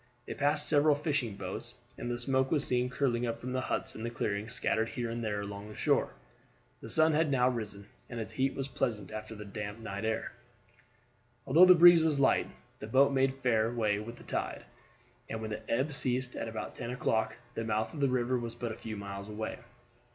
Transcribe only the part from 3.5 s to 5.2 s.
the huts in the clearings scattered here